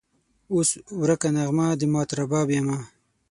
[0.53, 0.69] اوس
[1.01, 2.79] ورکه نغمه د مات رباب یمه